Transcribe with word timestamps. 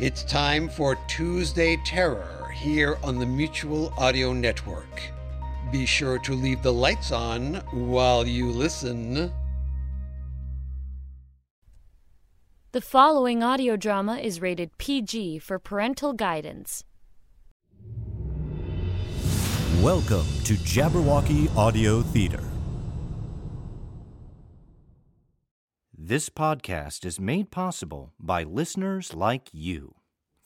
It's 0.00 0.22
time 0.22 0.68
for 0.68 0.94
Tuesday 1.08 1.76
Terror 1.84 2.52
here 2.54 2.96
on 3.02 3.18
the 3.18 3.26
Mutual 3.26 3.92
Audio 3.98 4.32
Network. 4.32 5.02
Be 5.72 5.86
sure 5.86 6.20
to 6.20 6.34
leave 6.34 6.62
the 6.62 6.72
lights 6.72 7.10
on 7.10 7.54
while 7.72 8.24
you 8.24 8.48
listen. 8.48 9.32
The 12.70 12.80
following 12.80 13.42
audio 13.42 13.74
drama 13.74 14.18
is 14.18 14.40
rated 14.40 14.78
PG 14.78 15.40
for 15.40 15.58
parental 15.58 16.12
guidance. 16.12 16.84
Welcome 19.82 20.26
to 20.44 20.54
Jabberwocky 20.54 21.52
Audio 21.56 22.02
Theater. 22.02 22.44
This 26.00 26.30
podcast 26.30 27.04
is 27.04 27.20
made 27.20 27.50
possible 27.50 28.14
by 28.18 28.42
listeners 28.42 29.12
like 29.12 29.50
you. 29.52 29.97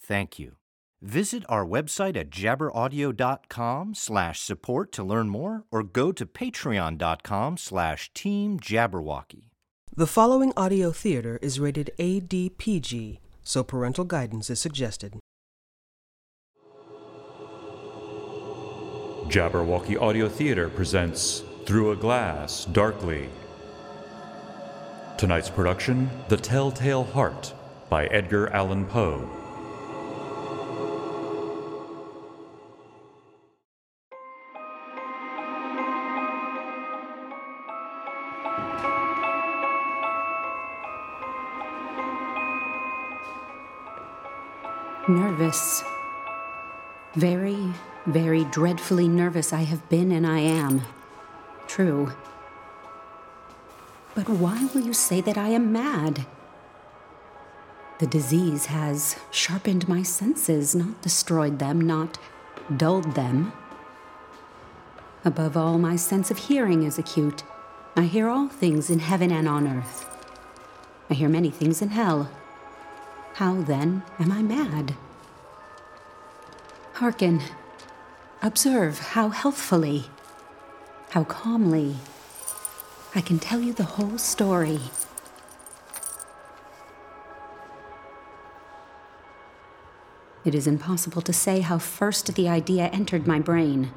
Thank 0.02 0.38
you. 0.38 0.56
Visit 1.00 1.44
our 1.48 1.66
website 1.66 2.16
at 2.16 2.30
jabberaudio.com 2.30 3.94
slash 3.94 4.40
support 4.40 4.92
to 4.92 5.02
learn 5.02 5.28
more 5.28 5.64
or 5.72 5.82
go 5.82 6.12
to 6.12 6.24
patreon.com 6.24 7.56
slash 7.56 8.12
team 8.14 8.60
jabberwocky. 8.60 9.50
The 9.94 10.06
following 10.06 10.52
audio 10.56 10.92
theater 10.92 11.38
is 11.42 11.60
rated 11.60 11.90
ADPG, 11.98 13.18
so 13.42 13.64
parental 13.64 14.04
guidance 14.04 14.48
is 14.48 14.60
suggested. 14.60 15.18
Jabberwocky 19.28 20.00
Audio 20.00 20.28
Theater 20.28 20.68
presents 20.68 21.42
Through 21.64 21.92
a 21.92 21.96
Glass 21.96 22.66
Darkly. 22.66 23.28
Tonight's 25.16 25.50
production, 25.50 26.10
The 26.28 26.36
Telltale 26.36 27.04
Heart 27.04 27.54
by 27.88 28.06
Edgar 28.06 28.48
Allan 28.48 28.84
Poe. 28.86 29.41
Nervous. 45.42 45.82
Very, 47.16 47.74
very 48.06 48.44
dreadfully 48.44 49.08
nervous 49.08 49.52
I 49.52 49.62
have 49.62 49.88
been 49.88 50.12
and 50.12 50.24
I 50.24 50.38
am. 50.38 50.82
True. 51.66 52.12
But 54.14 54.28
why 54.28 54.68
will 54.72 54.82
you 54.82 54.92
say 54.92 55.20
that 55.20 55.36
I 55.36 55.48
am 55.48 55.72
mad? 55.72 56.26
The 57.98 58.06
disease 58.06 58.66
has 58.66 59.16
sharpened 59.32 59.88
my 59.88 60.04
senses, 60.04 60.76
not 60.76 61.02
destroyed 61.02 61.58
them, 61.58 61.80
not 61.80 62.18
dulled 62.76 63.16
them. 63.16 63.52
Above 65.24 65.56
all, 65.56 65.76
my 65.76 65.96
sense 65.96 66.30
of 66.30 66.38
hearing 66.38 66.84
is 66.84 67.00
acute. 67.00 67.42
I 67.96 68.02
hear 68.02 68.28
all 68.28 68.46
things 68.46 68.90
in 68.90 69.00
heaven 69.00 69.32
and 69.32 69.48
on 69.48 69.66
earth. 69.66 70.06
I 71.10 71.14
hear 71.14 71.28
many 71.28 71.50
things 71.50 71.82
in 71.82 71.88
hell. 71.88 72.30
How 73.34 73.60
then 73.62 74.04
am 74.20 74.30
I 74.30 74.40
mad? 74.42 74.94
Hearken. 76.94 77.40
Observe 78.42 78.98
how 78.98 79.30
healthfully, 79.30 80.04
how 81.10 81.24
calmly, 81.24 81.96
I 83.14 83.22
can 83.22 83.38
tell 83.38 83.60
you 83.60 83.72
the 83.72 83.84
whole 83.84 84.18
story. 84.18 84.78
It 90.44 90.54
is 90.54 90.66
impossible 90.66 91.22
to 91.22 91.32
say 91.32 91.60
how 91.60 91.78
first 91.78 92.34
the 92.34 92.48
idea 92.48 92.88
entered 92.88 93.26
my 93.26 93.38
brain, 93.38 93.90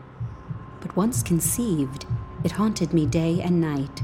but 0.79 0.95
once 0.95 1.21
conceived, 1.21 2.05
it 2.43 2.53
haunted 2.53 2.93
me 2.93 3.05
day 3.05 3.41
and 3.41 3.59
night. 3.59 4.03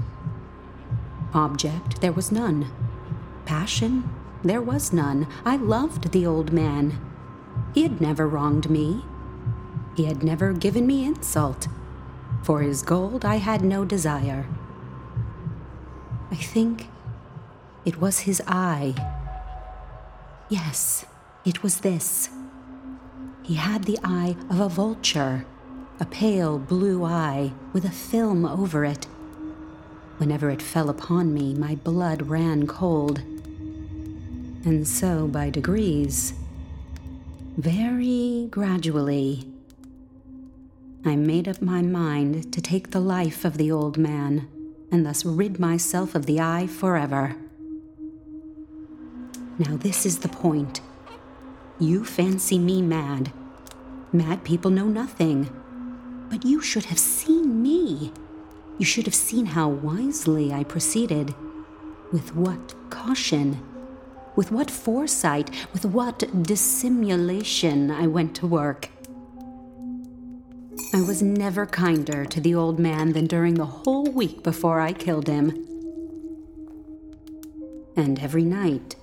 Object, 1.34 2.02
there 2.02 2.12
was 2.12 2.32
none. 2.32 2.68
Passion, 3.46 4.10
there 4.44 4.62
was 4.62 4.92
none. 4.92 5.28
I 5.46 5.56
loved 5.56 6.12
the 6.12 6.26
old 6.26 6.52
man. 6.52 7.00
He 7.74 7.84
had 7.84 8.02
never 8.02 8.28
wronged 8.28 8.70
me. 8.70 9.04
He 9.96 10.06
had 10.06 10.24
never 10.24 10.54
given 10.54 10.86
me 10.86 11.06
insult. 11.06 11.68
For 12.44 12.62
his 12.62 12.82
gold, 12.82 13.24
I 13.24 13.36
had 13.36 13.64
no 13.64 13.86
desire. 13.86 14.48
I 16.32 16.36
think 16.36 16.88
it 17.86 18.00
was 18.00 18.20
his 18.20 18.42
eye. 18.48 18.96
Yes, 20.50 21.06
it 21.46 21.64
was 21.64 21.80
this. 21.80 22.30
He 23.44 23.56
had 23.56 23.84
the 23.84 24.00
eye 24.04 24.36
of 24.50 24.60
a 24.60 24.70
vulture, 24.70 25.46
a 26.00 26.06
pale 26.06 26.60
blue 26.60 27.04
eye 27.04 27.54
with 27.74 27.86
a 27.86 27.92
film 27.92 28.46
over 28.46 28.86
it. 28.86 29.08
Whenever 30.18 30.50
it 30.50 30.62
fell 30.62 30.90
upon 30.90 31.34
me, 31.34 31.54
my 31.54 31.76
blood 31.76 32.28
ran 32.28 32.68
cold. 32.68 33.20
And 34.64 34.88
so, 34.88 35.28
by 35.28 35.50
degrees, 35.50 36.34
very 37.58 38.48
gradually, 38.50 39.44
I 41.04 41.16
made 41.16 41.48
up 41.48 41.62
my 41.62 41.82
mind 41.82 42.54
to 42.54 42.62
take 42.62 42.92
the 42.92 43.00
life 43.00 43.44
of 43.44 43.58
the 43.58 43.72
old 43.72 43.98
man 43.98 44.48
and 44.92 45.06
thus 45.06 45.26
rid 45.26 45.60
myself 45.60 46.16
of 46.16 46.26
the 46.26 46.40
eye 46.40 46.68
forever. 46.68 47.36
Now, 49.58 49.78
this 49.78 50.06
is 50.06 50.20
the 50.20 50.30
point. 50.30 50.82
You 51.80 52.06
fancy 52.06 52.58
me 52.58 52.82
mad. 52.82 53.34
Mad 54.14 54.44
people 54.44 54.72
know 54.72 54.88
nothing. 54.88 55.50
But 56.30 56.46
you 56.46 56.62
should 56.62 56.86
have 56.86 57.00
seen 57.00 57.62
me. 57.62 58.14
You 58.78 58.86
should 58.86 59.06
have 59.06 59.16
seen 59.16 59.48
how 59.48 59.70
wisely 59.70 60.54
I 60.54 60.64
proceeded. 60.64 61.36
With 62.12 62.36
what 62.36 62.76
caution. 62.90 63.60
With 64.42 64.52
what 64.52 64.72
foresight. 64.72 65.52
With 65.72 65.86
what 65.86 66.24
dissimulation 66.42 67.92
I 67.92 68.08
went 68.08 68.36
to 68.38 68.48
work. 68.48 68.90
I 70.96 71.02
was 71.02 71.22
never 71.22 71.68
kinder 71.68 72.26
to 72.26 72.42
the 72.42 72.56
old 72.56 72.80
man 72.80 73.14
than 73.14 73.28
during 73.28 73.54
the 73.54 73.68
whole 73.68 74.06
week 74.06 74.42
before 74.42 74.80
I 74.80 74.94
killed 74.94 75.28
him. 75.28 75.50
And 77.96 78.18
every 78.18 78.44
night, 78.44 78.96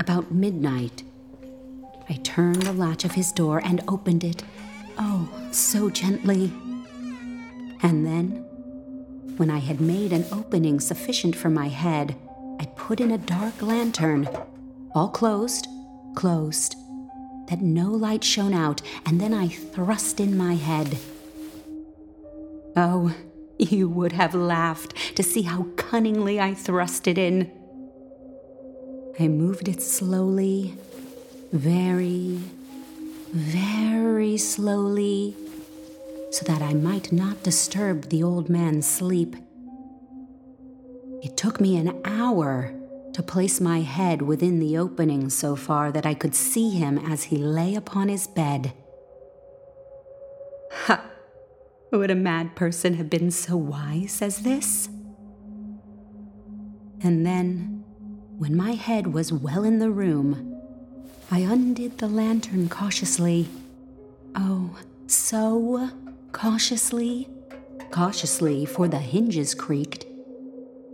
about 0.00 0.32
midnight, 0.32 1.02
I 2.10 2.20
turned 2.22 2.60
the 2.60 2.74
latch 2.74 3.06
of 3.06 3.12
his 3.12 3.32
door 3.32 3.62
and 3.64 3.82
opened 3.88 4.22
it, 4.22 4.44
oh, 4.98 5.30
so 5.50 5.88
gently. 5.88 6.52
And 7.80 8.04
then, 8.04 8.44
when 9.38 9.48
I 9.48 9.60
had 9.60 9.80
made 9.80 10.12
an 10.12 10.26
opening 10.30 10.78
sufficient 10.78 11.34
for 11.34 11.48
my 11.48 11.68
head, 11.68 12.16
I 12.60 12.66
put 12.76 13.00
in 13.00 13.12
a 13.12 13.18
dark 13.18 13.62
lantern, 13.62 14.28
all 14.98 15.08
closed, 15.08 15.68
closed, 16.16 16.74
that 17.48 17.62
no 17.62 17.88
light 17.88 18.24
shone 18.24 18.52
out, 18.52 18.82
and 19.06 19.20
then 19.20 19.32
I 19.32 19.46
thrust 19.46 20.18
in 20.18 20.36
my 20.36 20.54
head. 20.54 20.98
Oh, 22.74 23.14
you 23.60 23.88
would 23.88 24.10
have 24.10 24.34
laughed 24.34 24.96
to 25.16 25.22
see 25.22 25.42
how 25.42 25.68
cunningly 25.76 26.40
I 26.40 26.52
thrust 26.52 27.06
it 27.06 27.16
in. 27.16 27.48
I 29.20 29.28
moved 29.28 29.68
it 29.68 29.80
slowly, 29.80 30.74
very, 31.52 32.40
very 33.32 34.36
slowly, 34.36 35.36
so 36.32 36.44
that 36.46 36.60
I 36.60 36.74
might 36.74 37.12
not 37.12 37.44
disturb 37.44 38.08
the 38.08 38.24
old 38.24 38.48
man's 38.48 38.88
sleep. 38.88 39.36
It 41.22 41.36
took 41.36 41.60
me 41.60 41.76
an 41.76 42.00
hour 42.04 42.74
to 43.18 43.22
place 43.24 43.60
my 43.60 43.80
head 43.80 44.22
within 44.22 44.60
the 44.60 44.78
opening 44.78 45.28
so 45.28 45.56
far 45.56 45.90
that 45.90 46.06
I 46.06 46.14
could 46.14 46.36
see 46.36 46.70
him 46.70 46.98
as 46.98 47.24
he 47.24 47.36
lay 47.36 47.74
upon 47.74 48.06
his 48.06 48.28
bed. 48.28 48.72
Ha! 50.70 51.04
Would 51.90 52.12
a 52.12 52.14
mad 52.14 52.54
person 52.54 52.94
have 52.94 53.10
been 53.10 53.32
so 53.32 53.56
wise 53.56 54.22
as 54.22 54.42
this? 54.42 54.88
And 57.02 57.26
then, 57.26 57.82
when 58.36 58.56
my 58.56 58.74
head 58.74 59.12
was 59.12 59.32
well 59.32 59.64
in 59.64 59.80
the 59.80 59.90
room, 59.90 60.56
I 61.28 61.40
undid 61.40 61.98
the 61.98 62.06
lantern 62.06 62.68
cautiously. 62.68 63.48
Oh, 64.36 64.78
so 65.08 65.90
cautiously. 66.30 67.28
Cautiously, 67.90 68.64
for 68.64 68.86
the 68.86 68.98
hinges 68.98 69.56
creaked. 69.56 70.06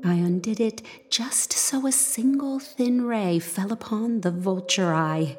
I 0.07 0.15
undid 0.17 0.61
it 0.61 0.83
just 1.09 1.55
so 1.55 1.87
a 1.87 1.93
single 1.93 2.59
thin 2.59 3.07
ray 3.07 3.39
fell 3.39 3.73
upon 3.73 4.21
the 4.21 4.31
vulture 4.31 4.93
eye. 4.93 5.39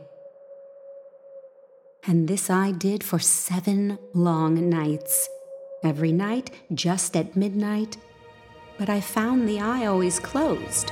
And 2.07 2.27
this 2.27 2.49
I 2.49 2.71
did 2.71 3.03
for 3.03 3.19
seven 3.19 3.99
long 4.15 4.67
nights. 4.67 5.29
Every 5.83 6.11
night, 6.11 6.49
just 6.73 7.15
at 7.15 7.35
midnight. 7.35 7.97
But 8.79 8.89
I 8.89 9.01
found 9.01 9.47
the 9.47 9.59
eye 9.59 9.85
always 9.85 10.19
closed. 10.19 10.91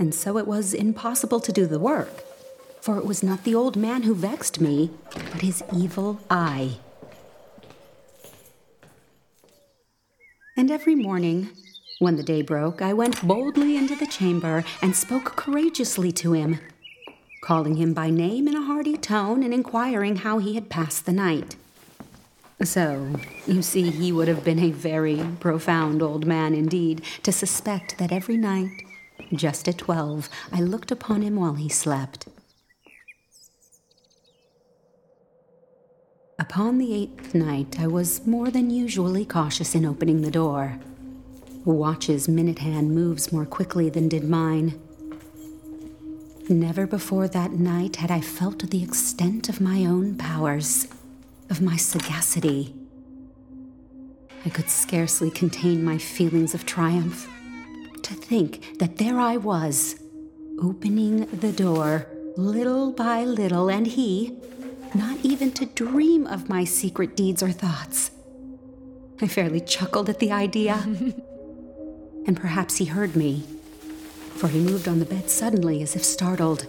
And 0.00 0.12
so 0.12 0.36
it 0.36 0.46
was 0.48 0.74
impossible 0.74 1.38
to 1.40 1.52
do 1.52 1.66
the 1.66 1.78
work, 1.78 2.24
for 2.80 2.98
it 2.98 3.06
was 3.06 3.22
not 3.22 3.44
the 3.44 3.54
old 3.54 3.76
man 3.76 4.02
who 4.02 4.14
vexed 4.14 4.60
me, 4.60 4.90
but 5.12 5.40
his 5.40 5.62
evil 5.72 6.20
eye. 6.28 6.78
And 10.56 10.70
every 10.70 10.96
morning, 10.96 11.50
when 11.98 12.16
the 12.16 12.22
day 12.22 12.42
broke, 12.42 12.82
I 12.82 12.92
went 12.92 13.26
boldly 13.26 13.76
into 13.76 13.96
the 13.96 14.06
chamber 14.06 14.64
and 14.82 14.94
spoke 14.94 15.36
courageously 15.36 16.12
to 16.12 16.32
him, 16.32 16.60
calling 17.42 17.76
him 17.76 17.94
by 17.94 18.10
name 18.10 18.46
in 18.48 18.54
a 18.54 18.64
hearty 18.64 18.96
tone 18.96 19.42
and 19.42 19.54
inquiring 19.54 20.16
how 20.16 20.38
he 20.38 20.54
had 20.54 20.68
passed 20.68 21.06
the 21.06 21.12
night. 21.12 21.56
So, 22.62 23.20
you 23.46 23.62
see, 23.62 23.90
he 23.90 24.12
would 24.12 24.28
have 24.28 24.44
been 24.44 24.58
a 24.58 24.70
very 24.70 25.22
profound 25.40 26.02
old 26.02 26.26
man 26.26 26.54
indeed 26.54 27.02
to 27.22 27.32
suspect 27.32 27.98
that 27.98 28.12
every 28.12 28.36
night, 28.36 28.82
just 29.32 29.68
at 29.68 29.78
twelve, 29.78 30.28
I 30.52 30.60
looked 30.60 30.90
upon 30.90 31.22
him 31.22 31.36
while 31.36 31.54
he 31.54 31.68
slept. 31.68 32.28
Upon 36.38 36.78
the 36.78 36.94
eighth 36.94 37.34
night, 37.34 37.80
I 37.80 37.86
was 37.86 38.26
more 38.26 38.50
than 38.50 38.70
usually 38.70 39.24
cautious 39.24 39.74
in 39.74 39.84
opening 39.84 40.20
the 40.22 40.30
door. 40.30 40.78
Watch's 41.72 42.28
minute 42.28 42.60
hand 42.60 42.94
moves 42.94 43.32
more 43.32 43.44
quickly 43.44 43.90
than 43.90 44.08
did 44.08 44.22
mine. 44.22 44.80
Never 46.48 46.86
before 46.86 47.26
that 47.26 47.52
night 47.52 47.96
had 47.96 48.10
I 48.10 48.20
felt 48.20 48.70
the 48.70 48.84
extent 48.84 49.48
of 49.48 49.60
my 49.60 49.84
own 49.84 50.16
powers, 50.16 50.86
of 51.50 51.60
my 51.60 51.76
sagacity. 51.76 52.72
I 54.44 54.48
could 54.48 54.70
scarcely 54.70 55.28
contain 55.28 55.82
my 55.84 55.98
feelings 55.98 56.54
of 56.54 56.64
triumph. 56.66 57.28
To 58.02 58.14
think 58.14 58.78
that 58.78 58.98
there 58.98 59.18
I 59.18 59.36
was, 59.36 59.96
opening 60.62 61.26
the 61.26 61.50
door 61.50 62.06
little 62.36 62.92
by 62.92 63.24
little, 63.24 63.68
and 63.68 63.88
he, 63.88 64.36
not 64.94 65.18
even 65.24 65.50
to 65.52 65.66
dream 65.66 66.28
of 66.28 66.48
my 66.48 66.62
secret 66.62 67.16
deeds 67.16 67.42
or 67.42 67.50
thoughts. 67.50 68.12
I 69.20 69.26
fairly 69.26 69.60
chuckled 69.60 70.08
at 70.08 70.20
the 70.20 70.30
idea. 70.30 70.86
and 72.26 72.36
perhaps 72.36 72.76
he 72.76 72.84
heard 72.86 73.16
me, 73.16 73.44
for 74.34 74.48
he 74.48 74.58
moved 74.58 74.88
on 74.88 74.98
the 74.98 75.04
bed 75.04 75.30
suddenly 75.30 75.82
as 75.82 75.96
if 75.96 76.04
startled. 76.04 76.66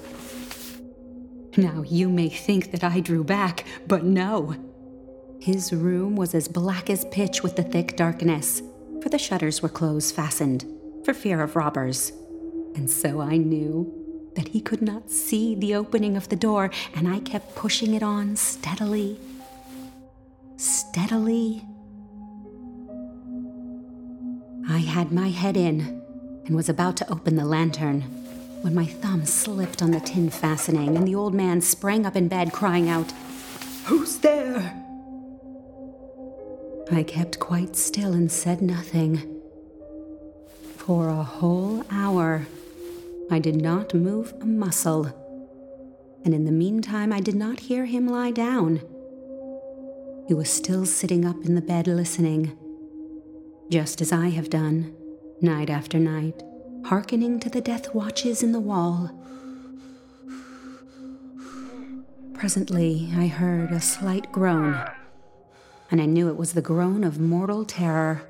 Now 1.57 1.81
you 1.81 2.09
may 2.09 2.29
think 2.29 2.71
that 2.71 2.83
I 2.83 2.99
drew 2.99 3.23
back, 3.23 3.65
but 3.87 4.03
no. 4.03 4.55
His 5.39 5.73
room 5.73 6.15
was 6.15 6.35
as 6.35 6.47
black 6.47 6.89
as 6.89 7.05
pitch 7.05 7.41
with 7.41 7.55
the 7.55 7.63
thick 7.63 7.95
darkness, 7.95 8.61
for 9.01 9.09
the 9.09 9.17
shutters 9.17 9.61
were 9.61 9.69
close 9.69 10.11
fastened, 10.11 10.65
for 11.03 11.13
fear 11.13 11.41
of 11.41 11.55
robbers. 11.55 12.11
And 12.75 12.89
so 12.89 13.21
I 13.21 13.37
knew 13.37 13.91
that 14.35 14.49
he 14.49 14.61
could 14.61 14.83
not 14.83 15.09
see 15.09 15.55
the 15.55 15.73
opening 15.73 16.15
of 16.15 16.29
the 16.29 16.35
door, 16.35 16.69
and 16.93 17.07
I 17.07 17.19
kept 17.21 17.55
pushing 17.55 17.95
it 17.95 18.03
on 18.03 18.35
steadily, 18.35 19.19
steadily 20.57 21.63
I 24.69 24.79
had 24.79 25.13
my 25.13 25.29
head 25.29 25.55
in 25.55 26.03
and 26.45 26.53
was 26.55 26.67
about 26.67 26.97
to 26.97 27.09
open 27.09 27.37
the 27.37 27.45
lantern 27.45 28.01
when 28.61 28.75
my 28.75 28.85
thumb 28.85 29.25
slipped 29.25 29.81
on 29.81 29.91
the 29.91 30.01
tin 30.01 30.29
fastening 30.29 30.97
and 30.97 31.07
the 31.07 31.15
old 31.15 31.33
man 31.33 31.61
sprang 31.61 32.05
up 32.05 32.17
in 32.17 32.27
bed 32.27 32.51
crying 32.51 32.89
out, 32.89 33.13
Who's 33.85 34.17
there? 34.17 34.83
I 36.91 37.03
kept 37.03 37.39
quite 37.39 37.77
still 37.77 38.11
and 38.11 38.29
said 38.29 38.61
nothing. 38.61 39.41
For 40.75 41.07
a 41.07 41.23
whole 41.23 41.85
hour, 41.89 42.47
I 43.31 43.39
did 43.39 43.61
not 43.61 43.93
move 43.93 44.33
a 44.41 44.45
muscle, 44.45 45.05
and 46.25 46.33
in 46.33 46.43
the 46.43 46.51
meantime, 46.51 47.13
I 47.13 47.21
did 47.21 47.35
not 47.35 47.61
hear 47.61 47.85
him 47.85 48.07
lie 48.07 48.31
down. 48.31 48.81
He 50.27 50.33
was 50.33 50.49
still 50.49 50.85
sitting 50.85 51.23
up 51.23 51.45
in 51.45 51.55
the 51.55 51.61
bed 51.61 51.87
listening 51.87 52.57
just 53.69 53.99
as 53.99 54.13
I 54.13 54.29
have 54.29 54.49
done, 54.49 54.95
night 55.41 55.69
after 55.69 55.99
night, 55.99 56.41
hearkening 56.85 57.39
to 57.41 57.49
the 57.49 57.59
death 57.59 57.93
watches 57.93 58.41
in 58.41 58.53
the 58.53 58.61
wall. 58.61 59.11
Presently, 62.33 63.09
I 63.15 63.27
heard 63.27 63.71
a 63.71 63.81
slight 63.81 64.31
groan, 64.31 64.79
and 65.91 66.01
I 66.01 66.05
knew 66.05 66.29
it 66.29 66.37
was 66.37 66.53
the 66.53 66.61
groan 66.61 67.03
of 67.03 67.19
mortal 67.19 67.65
terror. 67.65 68.21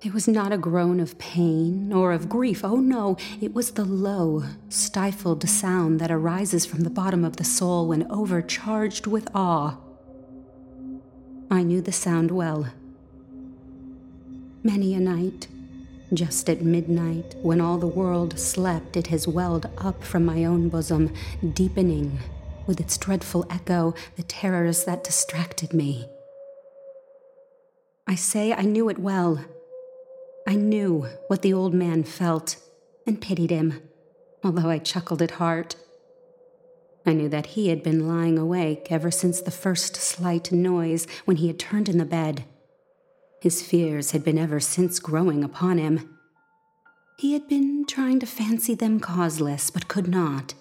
It 0.00 0.14
was 0.14 0.26
not 0.26 0.52
a 0.52 0.58
groan 0.58 0.98
of 0.98 1.18
pain 1.18 1.92
or 1.92 2.12
of 2.12 2.28
grief. 2.28 2.64
Oh 2.64 2.76
no, 2.76 3.16
it 3.42 3.52
was 3.52 3.72
the 3.72 3.84
low, 3.84 4.44
stifled 4.70 5.46
sound 5.48 6.00
that 6.00 6.10
arises 6.10 6.64
from 6.64 6.80
the 6.80 6.90
bottom 6.90 7.24
of 7.24 7.36
the 7.36 7.44
soul 7.44 7.88
when 7.88 8.10
overcharged 8.10 9.06
with 9.06 9.28
awe. 9.34 9.76
I 11.50 11.62
knew 11.62 11.82
the 11.82 11.92
sound 11.92 12.30
well 12.30 12.72
Many 14.64 14.94
a 14.94 15.00
night, 15.00 15.48
just 16.14 16.48
at 16.48 16.62
midnight, 16.62 17.34
when 17.42 17.60
all 17.60 17.78
the 17.78 17.86
world 17.88 18.38
slept, 18.38 18.96
it 18.96 19.08
has 19.08 19.26
welled 19.26 19.68
up 19.78 20.04
from 20.04 20.24
my 20.24 20.44
own 20.44 20.68
bosom, 20.68 21.12
deepening 21.52 22.20
with 22.66 22.78
its 22.78 22.96
dreadful 22.96 23.44
echo 23.50 23.92
the 24.14 24.22
terrors 24.22 24.84
that 24.84 25.02
distracted 25.02 25.74
me. 25.74 26.06
I 28.06 28.14
say 28.14 28.52
I 28.52 28.62
knew 28.62 28.88
it 28.88 29.00
well. 29.00 29.44
I 30.46 30.54
knew 30.54 31.08
what 31.26 31.42
the 31.42 31.52
old 31.52 31.74
man 31.74 32.04
felt 32.04 32.56
and 33.04 33.20
pitied 33.20 33.50
him, 33.50 33.82
although 34.44 34.70
I 34.70 34.78
chuckled 34.78 35.22
at 35.22 35.32
heart. 35.32 35.74
I 37.04 37.14
knew 37.14 37.28
that 37.30 37.46
he 37.46 37.68
had 37.68 37.82
been 37.82 38.06
lying 38.06 38.38
awake 38.38 38.92
ever 38.92 39.10
since 39.10 39.40
the 39.40 39.50
first 39.50 39.96
slight 39.96 40.52
noise 40.52 41.08
when 41.24 41.38
he 41.38 41.48
had 41.48 41.58
turned 41.58 41.88
in 41.88 41.98
the 41.98 42.04
bed. 42.04 42.44
His 43.42 43.60
fears 43.60 44.12
had 44.12 44.22
been 44.22 44.38
ever 44.38 44.60
since 44.60 45.00
growing 45.00 45.42
upon 45.42 45.78
him. 45.78 46.16
He 47.18 47.32
had 47.32 47.48
been 47.48 47.84
trying 47.88 48.20
to 48.20 48.26
fancy 48.26 48.76
them 48.76 49.00
causeless, 49.00 49.68
but 49.68 49.88
could 49.88 50.06
not. 50.06 50.54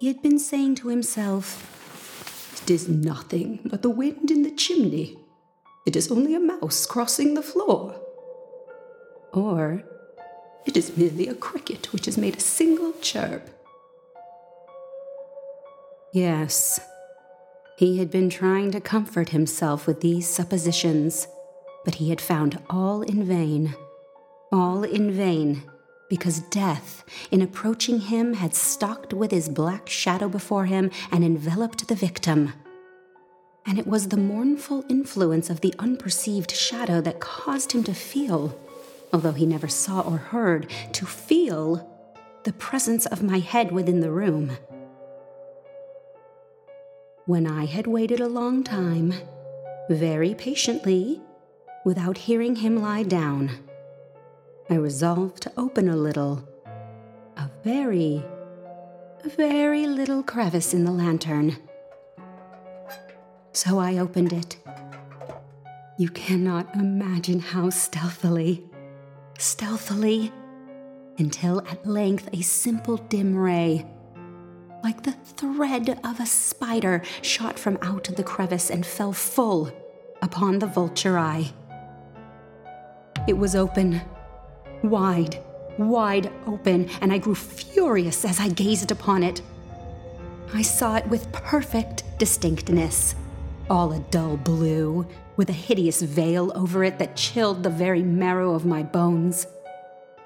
He 0.00 0.06
had 0.06 0.22
been 0.22 0.38
saying 0.38 0.76
to 0.76 0.88
himself, 0.88 2.62
It 2.62 2.70
is 2.70 2.88
nothing 2.88 3.60
but 3.66 3.82
the 3.82 3.90
wind 3.90 4.30
in 4.30 4.42
the 4.42 4.50
chimney. 4.50 5.18
It 5.84 5.96
is 5.96 6.10
only 6.10 6.34
a 6.34 6.40
mouse 6.40 6.86
crossing 6.86 7.34
the 7.34 7.42
floor. 7.42 7.94
Or, 9.34 9.84
it 10.64 10.78
is 10.78 10.96
merely 10.96 11.28
a 11.28 11.34
cricket 11.34 11.92
which 11.92 12.06
has 12.06 12.16
made 12.16 12.38
a 12.38 12.40
single 12.40 12.94
chirp. 13.02 13.50
Yes, 16.14 16.80
he 17.76 17.98
had 17.98 18.10
been 18.10 18.30
trying 18.30 18.70
to 18.70 18.80
comfort 18.80 19.28
himself 19.28 19.86
with 19.86 20.00
these 20.00 20.26
suppositions 20.26 21.26
but 21.84 21.96
he 21.96 22.10
had 22.10 22.20
found 22.20 22.58
all 22.68 23.02
in 23.02 23.24
vain. 23.24 23.74
All 24.52 24.84
in 24.84 25.12
vain, 25.12 25.62
because 26.08 26.40
death, 26.40 27.04
in 27.30 27.42
approaching 27.42 28.00
him, 28.00 28.34
had 28.34 28.54
stalked 28.54 29.12
with 29.12 29.30
his 29.30 29.48
black 29.48 29.88
shadow 29.88 30.28
before 30.28 30.66
him 30.66 30.90
and 31.10 31.24
enveloped 31.24 31.88
the 31.88 31.94
victim. 31.94 32.52
And 33.66 33.78
it 33.78 33.86
was 33.86 34.08
the 34.08 34.16
mournful 34.16 34.84
influence 34.88 35.48
of 35.50 35.60
the 35.60 35.74
unperceived 35.78 36.50
shadow 36.50 37.00
that 37.00 37.20
caused 37.20 37.72
him 37.72 37.82
to 37.84 37.94
feel, 37.94 38.58
although 39.12 39.32
he 39.32 39.46
never 39.46 39.68
saw 39.68 40.00
or 40.00 40.18
heard, 40.18 40.70
to 40.92 41.06
feel 41.06 41.90
the 42.44 42.52
presence 42.52 43.06
of 43.06 43.22
my 43.22 43.38
head 43.38 43.72
within 43.72 44.00
the 44.00 44.10
room. 44.10 44.58
When 47.26 47.46
I 47.46 47.64
had 47.64 47.86
waited 47.86 48.20
a 48.20 48.28
long 48.28 48.62
time, 48.62 49.14
very 49.88 50.34
patiently, 50.34 51.22
without 51.84 52.16
hearing 52.16 52.56
him 52.56 52.80
lie 52.80 53.02
down. 53.02 53.50
I 54.70 54.74
resolved 54.76 55.42
to 55.42 55.52
open 55.56 55.88
a 55.88 55.96
little, 55.96 56.48
a 57.36 57.50
very, 57.62 58.24
very 59.36 59.86
little 59.86 60.22
crevice 60.22 60.72
in 60.72 60.84
the 60.84 60.90
lantern. 60.90 61.56
So 63.52 63.78
I 63.78 63.98
opened 63.98 64.32
it. 64.32 64.56
You 65.98 66.08
cannot 66.08 66.74
imagine 66.74 67.38
how 67.38 67.70
stealthily, 67.70 68.64
stealthily, 69.38 70.32
until 71.18 71.60
at 71.68 71.86
length 71.86 72.28
a 72.32 72.42
simple 72.42 72.96
dim 72.96 73.36
ray, 73.36 73.86
like 74.82 75.02
the 75.02 75.12
thread 75.12 76.00
of 76.02 76.18
a 76.18 76.26
spider, 76.26 77.02
shot 77.22 77.58
from 77.58 77.78
out 77.82 78.04
the 78.04 78.24
crevice 78.24 78.70
and 78.70 78.84
fell 78.84 79.12
full 79.12 79.70
upon 80.20 80.58
the 80.58 80.66
vulture 80.66 81.18
eye. 81.18 81.52
It 83.26 83.38
was 83.38 83.56
open, 83.56 84.02
wide, 84.82 85.38
wide 85.78 86.30
open, 86.46 86.90
and 87.00 87.12
I 87.12 87.18
grew 87.18 87.34
furious 87.34 88.24
as 88.24 88.38
I 88.38 88.48
gazed 88.48 88.90
upon 88.90 89.22
it. 89.22 89.40
I 90.52 90.62
saw 90.62 90.96
it 90.96 91.06
with 91.08 91.32
perfect 91.32 92.04
distinctness, 92.18 93.14
all 93.70 93.92
a 93.92 94.00
dull 94.10 94.36
blue, 94.36 95.06
with 95.36 95.48
a 95.48 95.54
hideous 95.54 96.02
veil 96.02 96.52
over 96.54 96.84
it 96.84 96.98
that 96.98 97.16
chilled 97.16 97.62
the 97.62 97.70
very 97.70 98.02
marrow 98.02 98.54
of 98.54 98.66
my 98.66 98.82
bones. 98.82 99.46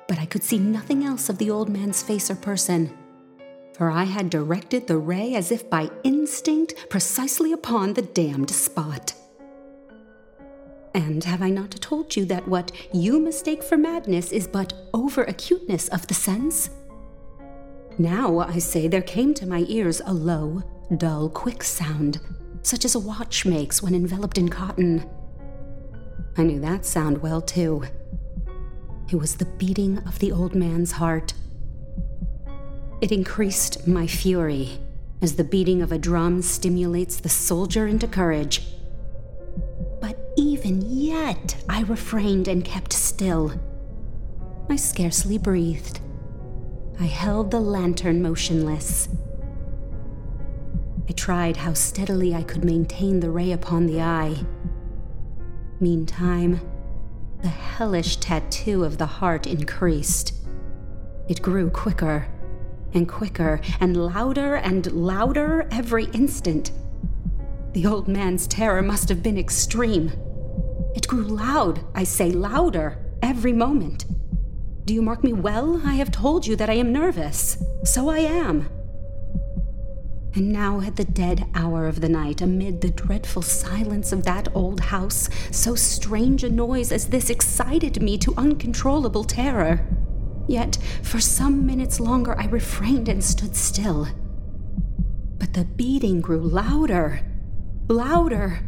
But 0.06 0.18
I 0.18 0.26
could 0.26 0.42
see 0.42 0.58
nothing 0.58 1.04
else 1.04 1.28
of 1.28 1.38
the 1.38 1.50
old 1.50 1.68
man's 1.68 2.02
face 2.02 2.30
or 2.30 2.34
person, 2.34 2.92
for 3.74 3.90
I 3.90 4.04
had 4.04 4.28
directed 4.28 4.86
the 4.86 4.98
ray 4.98 5.34
as 5.34 5.52
if 5.52 5.70
by 5.70 5.90
instinct 6.02 6.74
precisely 6.90 7.52
upon 7.52 7.94
the 7.94 8.02
damned 8.02 8.50
spot. 8.50 9.14
And 10.98 11.22
have 11.22 11.42
I 11.42 11.50
not 11.50 11.70
told 11.70 12.16
you 12.16 12.24
that 12.24 12.48
what 12.48 12.72
you 12.92 13.20
mistake 13.20 13.62
for 13.62 13.78
madness 13.78 14.32
is 14.32 14.48
but 14.48 14.72
over 14.92 15.22
acuteness 15.22 15.86
of 15.90 16.04
the 16.08 16.14
sense? 16.14 16.70
Now, 17.98 18.40
I 18.40 18.58
say, 18.58 18.88
there 18.88 19.00
came 19.00 19.32
to 19.34 19.46
my 19.46 19.64
ears 19.68 20.02
a 20.04 20.12
low, 20.12 20.64
dull, 20.96 21.28
quick 21.28 21.62
sound, 21.62 22.18
such 22.62 22.84
as 22.84 22.96
a 22.96 22.98
watch 22.98 23.46
makes 23.46 23.80
when 23.80 23.94
enveloped 23.94 24.38
in 24.38 24.48
cotton. 24.48 25.08
I 26.36 26.42
knew 26.42 26.58
that 26.62 26.84
sound 26.84 27.18
well, 27.18 27.42
too. 27.42 27.84
It 29.08 29.16
was 29.16 29.36
the 29.36 29.44
beating 29.44 29.98
of 29.98 30.18
the 30.18 30.32
old 30.32 30.56
man's 30.56 30.90
heart. 30.90 31.32
It 33.00 33.12
increased 33.12 33.86
my 33.86 34.08
fury, 34.08 34.80
as 35.22 35.36
the 35.36 35.44
beating 35.44 35.80
of 35.80 35.92
a 35.92 35.98
drum 35.98 36.42
stimulates 36.42 37.20
the 37.20 37.28
soldier 37.28 37.86
into 37.86 38.08
courage. 38.08 38.77
Even 40.38 40.80
yet, 40.88 41.56
I 41.68 41.82
refrained 41.82 42.46
and 42.46 42.64
kept 42.64 42.92
still. 42.92 43.60
I 44.70 44.76
scarcely 44.76 45.36
breathed. 45.36 46.00
I 47.00 47.06
held 47.06 47.50
the 47.50 47.58
lantern 47.58 48.22
motionless. 48.22 49.08
I 51.08 51.12
tried 51.14 51.56
how 51.56 51.72
steadily 51.72 52.36
I 52.36 52.44
could 52.44 52.64
maintain 52.64 53.18
the 53.18 53.32
ray 53.32 53.50
upon 53.50 53.86
the 53.86 54.00
eye. 54.00 54.36
Meantime, 55.80 56.60
the 57.42 57.48
hellish 57.48 58.18
tattoo 58.18 58.84
of 58.84 58.96
the 58.96 59.06
heart 59.06 59.44
increased. 59.48 60.34
It 61.28 61.42
grew 61.42 61.68
quicker 61.68 62.28
and 62.94 63.08
quicker 63.08 63.60
and 63.80 63.96
louder 63.96 64.54
and 64.54 64.86
louder 64.92 65.66
every 65.72 66.04
instant. 66.12 66.70
The 67.72 67.86
old 67.86 68.06
man's 68.06 68.46
terror 68.46 68.82
must 68.82 69.08
have 69.08 69.20
been 69.20 69.36
extreme. 69.36 70.12
It 70.98 71.06
grew 71.06 71.22
loud, 71.22 71.84
I 71.94 72.02
say, 72.02 72.32
louder 72.32 72.98
every 73.22 73.52
moment. 73.52 74.04
Do 74.84 74.92
you 74.92 75.00
mark 75.00 75.22
me 75.22 75.32
well? 75.32 75.80
I 75.84 75.94
have 75.94 76.10
told 76.10 76.44
you 76.44 76.56
that 76.56 76.68
I 76.68 76.72
am 76.72 76.92
nervous. 76.92 77.56
So 77.84 78.08
I 78.08 78.18
am. 78.18 78.68
And 80.34 80.52
now, 80.52 80.80
at 80.80 80.96
the 80.96 81.04
dead 81.04 81.46
hour 81.54 81.86
of 81.86 82.00
the 82.00 82.08
night, 82.08 82.40
amid 82.40 82.80
the 82.80 82.90
dreadful 82.90 83.42
silence 83.42 84.10
of 84.10 84.24
that 84.24 84.48
old 84.56 84.80
house, 84.80 85.30
so 85.52 85.76
strange 85.76 86.42
a 86.42 86.50
noise 86.50 86.90
as 86.90 87.06
this 87.06 87.30
excited 87.30 88.02
me 88.02 88.18
to 88.18 88.34
uncontrollable 88.36 89.22
terror. 89.22 89.86
Yet, 90.48 90.78
for 91.04 91.20
some 91.20 91.64
minutes 91.64 92.00
longer, 92.00 92.36
I 92.36 92.46
refrained 92.46 93.08
and 93.08 93.22
stood 93.22 93.54
still. 93.54 94.08
But 95.38 95.54
the 95.54 95.64
beating 95.64 96.20
grew 96.20 96.40
louder, 96.40 97.20
louder. 97.86 98.67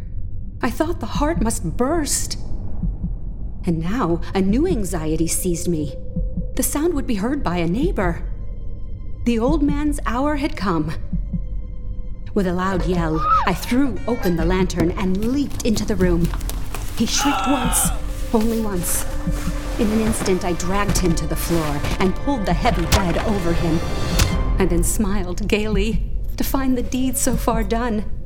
I 0.62 0.70
thought 0.70 1.00
the 1.00 1.06
heart 1.06 1.40
must 1.40 1.76
burst. 1.76 2.36
And 3.64 3.80
now 3.80 4.20
a 4.34 4.42
new 4.42 4.66
anxiety 4.66 5.26
seized 5.26 5.68
me. 5.68 5.96
The 6.56 6.62
sound 6.62 6.92
would 6.94 7.06
be 7.06 7.14
heard 7.14 7.42
by 7.42 7.58
a 7.58 7.66
neighbor. 7.66 8.26
The 9.24 9.38
old 9.38 9.62
man's 9.62 10.00
hour 10.04 10.36
had 10.36 10.56
come. 10.56 10.92
With 12.34 12.46
a 12.46 12.52
loud 12.52 12.84
yell, 12.86 13.20
I 13.46 13.54
threw 13.54 13.98
open 14.06 14.36
the 14.36 14.44
lantern 14.44 14.90
and 14.92 15.32
leaped 15.32 15.64
into 15.64 15.84
the 15.86 15.96
room. 15.96 16.28
He 16.96 17.06
shrieked 17.06 17.46
once, 17.48 17.88
only 18.34 18.60
once. 18.60 19.04
In 19.80 19.90
an 19.90 20.00
instant, 20.00 20.44
I 20.44 20.52
dragged 20.52 20.98
him 20.98 21.14
to 21.14 21.26
the 21.26 21.36
floor 21.36 21.80
and 21.98 22.14
pulled 22.16 22.44
the 22.44 22.52
heavy 22.52 22.84
bed 22.96 23.16
over 23.18 23.54
him. 23.54 23.80
I 24.58 24.66
then 24.66 24.84
smiled 24.84 25.48
gaily 25.48 26.02
to 26.36 26.44
find 26.44 26.76
the 26.76 26.82
deed 26.82 27.16
so 27.16 27.34
far 27.34 27.64
done. 27.64 28.19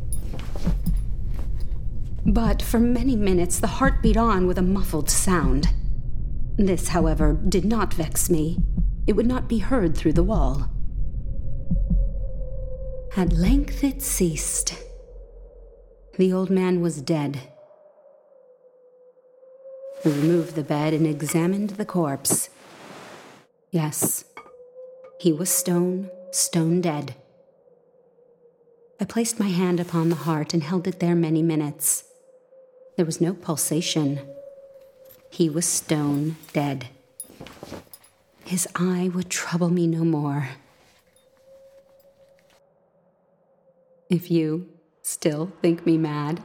But 2.27 2.63
for 2.63 2.81
many 2.81 3.17
minutes, 3.17 3.61
the 3.61 3.67
heart 3.67 4.03
beat 4.03 4.17
on 4.17 4.47
with 4.47 4.57
a 4.57 4.63
muffled 4.63 5.11
sound. 5.11 5.69
This, 6.57 6.89
however, 6.89 7.35
did 7.49 7.67
not 7.67 7.93
vex 7.93 8.31
me. 8.31 8.59
It 9.07 9.13
would 9.13 9.27
not 9.27 9.49
be 9.49 9.59
heard 9.59 9.95
through 9.95 10.15
the 10.15 10.23
wall. 10.23 10.71
At 13.17 13.33
length 13.33 13.85
it 13.85 14.01
ceased. 14.01 14.75
The 16.17 16.33
old 16.33 16.49
man 16.49 16.81
was 16.81 17.03
dead. 17.03 17.41
I 20.05 20.09
removed 20.09 20.55
the 20.55 20.63
bed 20.63 20.95
and 20.95 21.07
examined 21.07 21.71
the 21.71 21.85
corpse. 21.85 22.49
Yes, 23.71 24.25
he 25.21 25.33
was 25.33 25.51
stone, 25.51 26.11
stone 26.31 26.81
dead. 26.81 27.15
I 29.01 29.05
placed 29.05 29.39
my 29.39 29.49
hand 29.49 29.81
upon 29.81 30.09
the 30.09 30.15
heart 30.17 30.55
and 30.55 30.63
held 30.63 30.87
it 30.87 31.01
there 31.01 31.15
many 31.15 31.43
minutes. 31.43 32.05
There 32.97 33.05
was 33.05 33.21
no 33.21 33.35
pulsation. 33.35 34.21
He 35.31 35.51
was 35.51 35.67
stone 35.67 36.37
dead. 36.53 36.89
His 38.45 38.69
eye 38.77 39.11
would 39.13 39.31
trouble 39.31 39.69
me 39.69 39.87
no 39.87 40.05
more. 40.05 40.51
If 44.09 44.31
you 44.31 44.69
still 45.03 45.53
think 45.61 45.85
me 45.85 45.99
mad, 45.99 46.43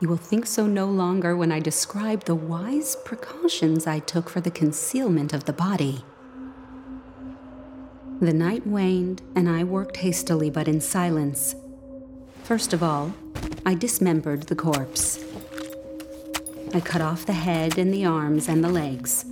you 0.00 0.08
will 0.08 0.16
think 0.16 0.46
so 0.46 0.66
no 0.66 0.86
longer 0.86 1.36
when 1.36 1.52
I 1.52 1.60
describe 1.60 2.24
the 2.24 2.34
wise 2.34 2.96
precautions 3.04 3.86
I 3.86 3.98
took 3.98 4.30
for 4.30 4.40
the 4.40 4.50
concealment 4.50 5.32
of 5.32 5.44
the 5.44 5.52
body. 5.52 6.04
The 8.20 8.32
night 8.32 8.66
waned, 8.66 9.20
and 9.34 9.48
I 9.48 9.64
worked 9.64 9.98
hastily 9.98 10.48
but 10.48 10.68
in 10.68 10.80
silence. 10.80 11.54
First 12.44 12.72
of 12.72 12.82
all, 12.82 13.12
I 13.66 13.74
dismembered 13.74 14.44
the 14.44 14.56
corpse. 14.56 15.22
I 16.74 16.80
cut 16.80 17.02
off 17.02 17.26
the 17.26 17.34
head 17.34 17.76
and 17.76 17.92
the 17.92 18.06
arms 18.06 18.48
and 18.48 18.64
the 18.64 18.68
legs. 18.68 19.26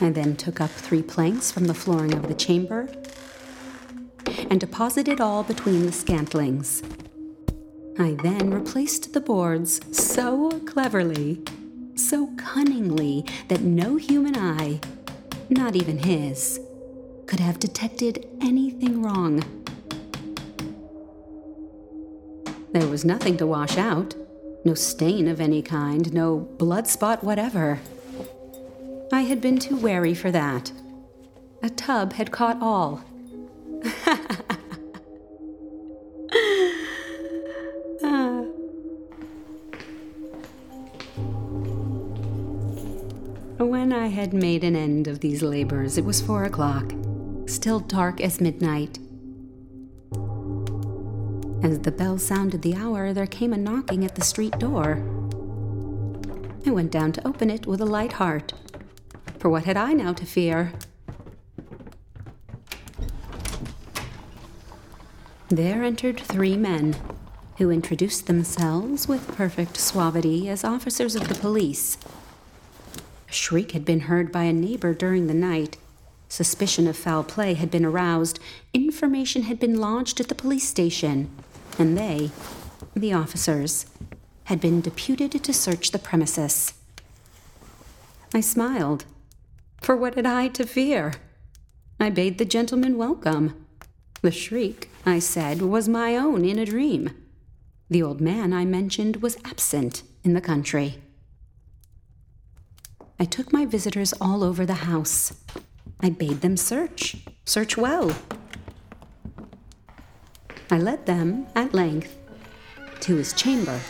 I 0.00 0.10
then 0.10 0.34
took 0.34 0.60
up 0.60 0.70
three 0.70 1.02
planks 1.02 1.52
from 1.52 1.66
the 1.66 1.74
flooring 1.74 2.14
of 2.14 2.26
the 2.26 2.34
chamber 2.34 2.88
and 4.50 4.58
deposited 4.58 5.20
all 5.20 5.44
between 5.44 5.86
the 5.86 5.92
scantlings. 5.92 6.82
I 7.96 8.16
then 8.22 8.50
replaced 8.50 9.12
the 9.12 9.20
boards 9.20 9.80
so 9.96 10.50
cleverly, 10.66 11.42
so 11.94 12.28
cunningly, 12.36 13.24
that 13.48 13.60
no 13.60 13.96
human 13.96 14.36
eye, 14.36 14.80
not 15.48 15.76
even 15.76 15.98
his, 15.98 16.58
could 17.26 17.40
have 17.40 17.60
detected 17.60 18.26
anything 18.40 19.02
wrong. 19.02 19.44
There 22.72 22.88
was 22.88 23.04
nothing 23.04 23.36
to 23.36 23.46
wash 23.46 23.76
out, 23.76 24.14
no 24.64 24.74
stain 24.74 25.28
of 25.28 25.40
any 25.40 25.62
kind, 25.62 26.12
no 26.12 26.38
blood 26.38 26.86
spot 26.86 27.24
whatever. 27.24 27.80
I 29.12 29.22
had 29.22 29.40
been 29.40 29.58
too 29.58 29.76
wary 29.76 30.14
for 30.14 30.30
that. 30.30 30.72
A 31.62 31.70
tub 31.70 32.14
had 32.14 32.30
caught 32.30 32.58
all. 32.60 33.02
When 43.60 43.92
I 43.92 44.06
had 44.06 44.32
made 44.32 44.64
an 44.64 44.74
end 44.74 45.06
of 45.06 45.20
these 45.20 45.42
labors, 45.42 45.98
it 45.98 46.04
was 46.04 46.20
four 46.20 46.44
o'clock, 46.44 46.94
still 47.46 47.80
dark 47.80 48.20
as 48.20 48.40
midnight. 48.40 48.98
As 51.70 51.78
the 51.78 51.92
bell 51.92 52.18
sounded 52.18 52.62
the 52.62 52.74
hour, 52.74 53.12
there 53.12 53.28
came 53.28 53.52
a 53.52 53.56
knocking 53.56 54.04
at 54.04 54.16
the 54.16 54.24
street 54.24 54.58
door. 54.58 55.00
I 56.66 56.70
went 56.70 56.90
down 56.90 57.12
to 57.12 57.24
open 57.24 57.48
it 57.48 57.64
with 57.64 57.80
a 57.80 57.86
light 57.86 58.14
heart, 58.14 58.52
for 59.38 59.48
what 59.48 59.66
had 59.66 59.76
I 59.76 59.92
now 59.92 60.12
to 60.14 60.26
fear? 60.26 60.72
There 65.48 65.84
entered 65.84 66.18
three 66.18 66.56
men, 66.56 66.96
who 67.58 67.70
introduced 67.70 68.26
themselves 68.26 69.06
with 69.06 69.36
perfect 69.36 69.76
suavity 69.76 70.48
as 70.48 70.64
officers 70.64 71.14
of 71.14 71.28
the 71.28 71.36
police. 71.36 71.98
A 73.28 73.32
shriek 73.32 73.70
had 73.70 73.84
been 73.84 74.00
heard 74.00 74.32
by 74.32 74.42
a 74.42 74.52
neighbor 74.52 74.92
during 74.92 75.28
the 75.28 75.34
night, 75.34 75.76
Suspicion 76.30 76.86
of 76.86 76.96
foul 76.96 77.24
play 77.24 77.54
had 77.54 77.72
been 77.72 77.84
aroused, 77.84 78.38
information 78.72 79.42
had 79.42 79.58
been 79.58 79.80
lodged 79.80 80.20
at 80.20 80.28
the 80.28 80.34
police 80.34 80.66
station, 80.66 81.28
and 81.80 81.96
they, 81.96 82.30
the 82.94 83.12
officers, 83.12 83.86
had 84.44 84.60
been 84.60 84.82
deputed 84.82 85.42
to 85.42 85.52
search 85.52 85.90
the 85.90 85.98
premises. 85.98 86.74
I 88.34 88.40
smiled. 88.40 89.06
For 89.80 89.96
what 89.96 90.14
had 90.14 90.26
I 90.26 90.48
to 90.48 90.66
fear? 90.66 91.14
I 91.98 92.10
bade 92.10 92.36
the 92.36 92.44
gentleman 92.44 92.98
welcome. 92.98 93.66
The 94.20 94.30
shriek, 94.30 94.90
I 95.06 95.20
said, 95.20 95.62
was 95.62 95.88
my 95.88 96.16
own 96.16 96.44
in 96.44 96.58
a 96.58 96.66
dream. 96.66 97.10
The 97.88 98.02
old 98.02 98.20
man 98.20 98.52
I 98.52 98.66
mentioned 98.66 99.16
was 99.16 99.38
absent 99.44 100.02
in 100.22 100.34
the 100.34 100.42
country. 100.42 101.00
I 103.18 103.24
took 103.24 103.54
my 103.54 103.64
visitors 103.64 104.12
all 104.20 104.44
over 104.44 104.66
the 104.66 104.84
house. 104.84 105.32
I 105.98 106.10
bade 106.10 106.42
them 106.42 106.58
search, 106.58 107.16
search 107.46 107.78
well. 107.78 108.14
I 110.72 110.78
led 110.78 111.04
them, 111.06 111.48
at 111.56 111.74
length, 111.74 112.16
to 113.00 113.16
his 113.16 113.32
chamber. 113.32 113.80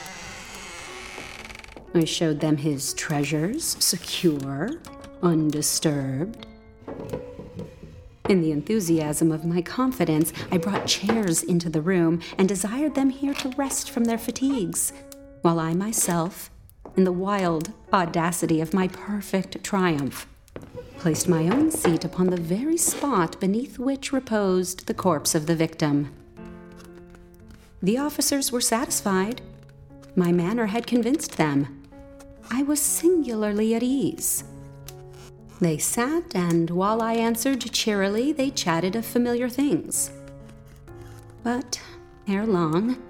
I 1.93 2.05
showed 2.05 2.41
them 2.41 2.57
his 2.57 2.95
treasures, 2.95 3.77
secure, 3.81 4.71
undisturbed. 5.23 6.47
In 8.31 8.41
the 8.41 8.53
enthusiasm 8.53 9.31
of 9.31 9.45
my 9.45 9.61
confidence, 9.61 10.33
I 10.51 10.57
brought 10.57 10.87
chairs 10.87 11.43
into 11.43 11.69
the 11.69 11.83
room 11.83 12.23
and 12.39 12.49
desired 12.49 12.95
them 12.95 13.11
here 13.11 13.35
to 13.35 13.51
rest 13.57 13.91
from 13.91 14.05
their 14.05 14.19
fatigues, 14.19 14.93
while 15.43 15.59
I 15.59 15.75
myself, 15.75 16.51
in 16.97 17.05
the 17.05 17.13
wild 17.13 17.73
audacity 17.93 18.61
of 18.61 18.73
my 18.73 18.89
perfect 18.89 19.63
triumph, 19.63 20.27
placed 20.97 21.29
my 21.29 21.49
own 21.49 21.71
seat 21.71 22.05
upon 22.05 22.29
the 22.29 22.41
very 22.41 22.77
spot 22.77 23.39
beneath 23.41 23.79
which 23.79 24.13
reposed 24.13 24.87
the 24.87 24.95
corpse 24.95 25.35
of 25.35 25.47
the 25.47 25.57
victim. 25.57 26.15
The 27.83 27.99
officers 27.99 28.53
were 28.53 28.61
satisfied. 28.61 29.41
My 30.15 30.33
manner 30.33 30.67
had 30.67 30.87
convinced 30.87 31.37
them. 31.37 31.83
I 32.51 32.63
was 32.63 32.81
singularly 32.81 33.75
at 33.75 33.83
ease. 33.83 34.45
They 35.61 35.79
sat, 35.79 36.35
and 36.35 36.71
while 36.71 37.01
I 37.01 37.15
answered 37.15 37.61
cheerily, 37.61 38.33
they 38.33 38.51
chatted 38.51 38.97
of 38.97 39.05
familiar 39.07 39.49
things. 39.49 40.11
But 41.43 41.81
ere 42.27 42.47
long, 42.47 43.03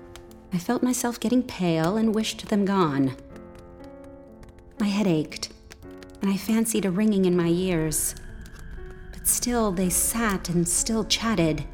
I 0.53 0.59
felt 0.59 0.83
myself 0.83 1.19
getting 1.19 1.43
pale 1.43 1.97
and 1.97 2.15
wished 2.15 2.49
them 2.49 2.65
gone. 2.65 3.17
My 4.79 4.89
head 4.89 5.07
ached, 5.07 5.51
and 6.23 6.31
I 6.31 6.37
fancied 6.37 6.85
a 6.85 6.91
ringing 6.91 7.25
in 7.25 7.37
my 7.37 7.49
ears. 7.49 8.15
But 9.13 9.27
still 9.27 9.73
they 9.73 9.91
sat 9.91 10.49
and 10.49 10.67
still 10.67 11.05
chatted. 11.05 11.65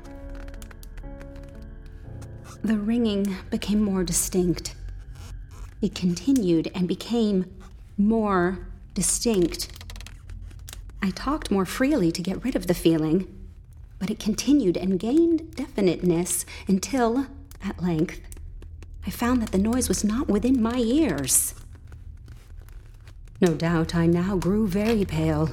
The 2.67 2.77
ringing 2.77 3.37
became 3.49 3.81
more 3.81 4.03
distinct. 4.03 4.75
It 5.81 5.95
continued 5.95 6.69
and 6.75 6.89
became 6.89 7.55
more 7.97 8.67
distinct. 8.93 9.69
I 11.01 11.11
talked 11.11 11.49
more 11.49 11.65
freely 11.65 12.11
to 12.11 12.21
get 12.21 12.43
rid 12.43 12.57
of 12.57 12.67
the 12.67 12.75
feeling, 12.75 13.33
but 14.01 14.11
it 14.11 14.19
continued 14.19 14.77
and 14.77 14.99
gained 14.99 15.55
definiteness 15.55 16.45
until, 16.67 17.29
at 17.65 17.81
length, 17.81 18.21
I 19.07 19.11
found 19.11 19.43
that 19.43 19.53
the 19.53 19.59
noise 19.59 19.89
was 19.89 20.03
not 20.03 20.27
within 20.27 20.61
my 20.61 20.79
ears. 20.79 21.55
No 23.41 23.55
doubt 23.55 23.95
I 23.95 24.07
now 24.07 24.35
grew 24.35 24.67
very 24.67 25.05
pale, 25.05 25.51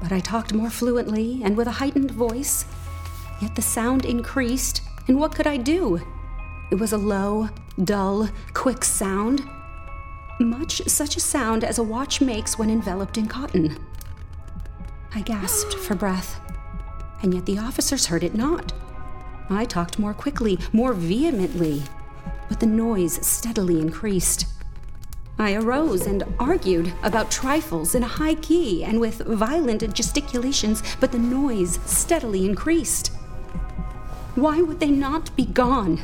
but 0.00 0.10
I 0.10 0.20
talked 0.20 0.54
more 0.54 0.70
fluently 0.70 1.42
and 1.44 1.54
with 1.54 1.66
a 1.66 1.72
heightened 1.72 2.12
voice. 2.12 2.64
Yet 3.42 3.56
the 3.56 3.62
sound 3.62 4.06
increased, 4.06 4.80
and 5.08 5.18
what 5.18 5.34
could 5.34 5.46
I 5.46 5.56
do? 5.56 6.00
It 6.70 6.76
was 6.76 6.92
a 6.92 6.98
low, 6.98 7.48
dull, 7.82 8.28
quick 8.52 8.84
sound, 8.84 9.48
much 10.38 10.82
such 10.86 11.16
a 11.16 11.20
sound 11.20 11.64
as 11.64 11.78
a 11.78 11.82
watch 11.82 12.20
makes 12.20 12.58
when 12.58 12.70
enveloped 12.70 13.18
in 13.18 13.26
cotton. 13.26 13.76
I 15.14 15.22
gasped 15.22 15.74
for 15.74 15.94
breath, 15.94 16.40
and 17.22 17.34
yet 17.34 17.46
the 17.46 17.58
officers 17.58 18.06
heard 18.06 18.22
it 18.22 18.34
not. 18.34 18.72
I 19.50 19.64
talked 19.64 19.98
more 19.98 20.14
quickly, 20.14 20.58
more 20.72 20.92
vehemently, 20.92 21.82
but 22.48 22.60
the 22.60 22.66
noise 22.66 23.26
steadily 23.26 23.80
increased. 23.80 24.46
I 25.38 25.54
arose 25.54 26.06
and 26.06 26.24
argued 26.38 26.92
about 27.02 27.30
trifles 27.30 27.94
in 27.94 28.02
a 28.02 28.08
high 28.08 28.34
key 28.34 28.84
and 28.84 29.00
with 29.00 29.26
violent 29.26 29.82
gesticulations, 29.94 30.82
but 31.00 31.12
the 31.12 31.18
noise 31.18 31.78
steadily 31.86 32.44
increased. 32.44 33.12
Why 34.38 34.62
would 34.62 34.78
they 34.78 34.92
not 34.92 35.34
be 35.34 35.46
gone? 35.46 36.00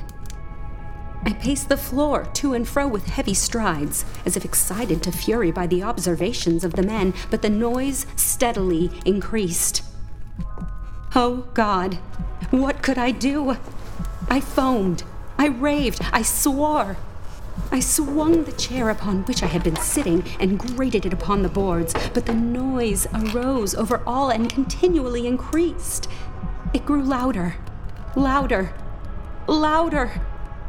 I 1.25 1.35
paced 1.35 1.69
the 1.69 1.77
floor 1.77 2.25
to 2.33 2.53
and 2.53 2.67
fro 2.67 2.89
with 2.89 3.07
heavy 3.07 3.33
strides, 3.33 4.05
as 4.27 4.37
if 4.37 4.45
excited 4.45 5.05
to 5.05 5.13
fury 5.13 5.53
by 5.53 5.69
the 5.69 5.85
observations 5.85 6.65
of 6.65 6.73
the 6.73 6.83
men, 6.83 7.15
but 7.31 7.43
the 7.43 7.49
noise 7.49 8.07
steadily 8.17 8.91
increased. 9.05 9.85
Oh 11.15 11.47
God, 11.55 11.95
what 12.51 12.83
could 12.83 12.99
I 12.99 13.13
do? 13.13 13.57
I 14.29 14.41
foamed, 14.41 15.05
I 15.39 15.47
raved, 15.47 16.01
I 16.13 16.23
swore. 16.23 16.97
I 17.71 17.79
swung 17.79 18.43
the 18.43 18.53
chair 18.53 18.91
upon 18.91 19.23
which 19.27 19.45
I 19.45 19.47
had 19.47 19.63
been 19.63 19.77
sitting 19.77 20.25
and 20.41 20.59
grated 20.59 21.07
it 21.07 21.13
upon 21.13 21.43
the 21.43 21.49
boards, 21.49 21.95
but 22.13 22.27
the 22.27 22.35
noise 22.35 23.07
arose 23.15 23.77
over 23.77 24.03
all 24.05 24.31
and 24.31 24.51
continually 24.51 25.25
increased. 25.25 26.09
It 26.73 26.85
grew 26.85 27.05
louder, 27.05 27.55
louder, 28.17 28.73
louder. 29.47 30.21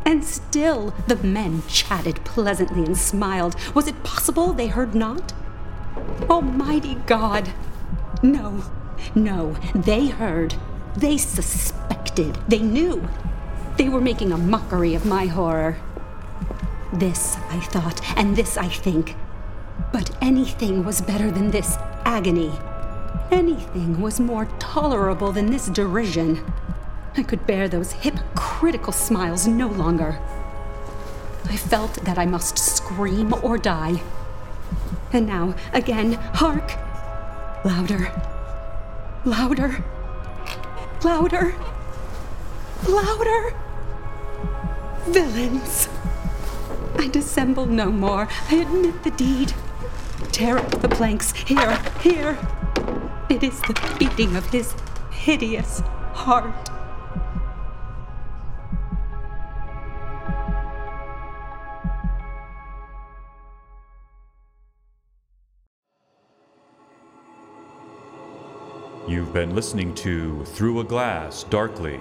And 0.05 0.23
still 0.23 0.93
the 1.07 1.15
men 1.15 1.63
chatted 1.67 2.23
pleasantly 2.23 2.85
and 2.85 2.95
smiled. 2.95 3.55
Was 3.73 3.87
it 3.87 4.03
possible 4.03 4.53
they 4.53 4.67
heard 4.67 4.93
not? 4.93 5.33
Almighty 6.29 6.95
God! 7.07 7.51
No, 8.21 8.63
no, 9.15 9.55
they 9.73 10.07
heard. 10.07 10.55
They 10.95 11.17
suspected. 11.17 12.37
They 12.47 12.59
knew. 12.59 13.07
They 13.77 13.89
were 13.89 14.01
making 14.01 14.31
a 14.31 14.37
mockery 14.37 14.93
of 14.93 15.05
my 15.05 15.25
horror. 15.25 15.77
This 16.93 17.35
I 17.49 17.59
thought, 17.59 17.99
and 18.17 18.35
this 18.35 18.57
I 18.57 18.67
think. 18.67 19.15
But 19.91 20.15
anything 20.21 20.85
was 20.85 21.01
better 21.01 21.31
than 21.31 21.51
this 21.51 21.75
agony. 22.05 22.51
Anything 23.31 24.01
was 24.01 24.19
more 24.19 24.45
tolerable 24.59 25.31
than 25.31 25.47
this 25.47 25.67
derision. 25.67 26.43
I 27.17 27.23
could 27.23 27.47
bear 27.47 27.69
those 27.69 27.93
hypocritical 27.93 28.91
smiles 28.91 29.47
no 29.47 29.67
longer. 29.67 30.19
I 31.45 31.55
felt 31.55 32.03
that 32.03 32.17
I 32.17 32.25
must 32.25 32.57
scream 32.57 33.33
or 33.41 33.57
die. 33.57 34.01
And 35.13 35.25
now, 35.27 35.55
again, 35.71 36.13
hark! 36.13 36.73
Louder. 37.63 38.11
Louder. 39.23 39.83
Louder. 41.03 41.55
Louder. 42.87 43.55
Villains! 45.07 45.87
I 46.97 47.07
dissemble 47.07 47.65
no 47.65 47.91
more. 47.91 48.27
I 48.49 48.55
admit 48.55 49.03
the 49.03 49.11
deed. 49.11 49.53
Tear 50.31 50.57
up 50.57 50.81
the 50.81 50.89
planks. 50.89 51.31
Here, 51.33 51.81
here. 52.01 52.37
It 53.29 53.41
is 53.41 53.61
the 53.61 53.95
beating 53.97 54.35
of 54.35 54.45
his 54.49 54.73
hideous 55.11 55.79
heart. 56.13 56.74
You've 69.07 69.33
been 69.33 69.53
listening 69.53 69.93
to 69.95 70.43
Through 70.45 70.79
a 70.79 70.83
Glass 70.83 71.43
Darkly 71.43 71.99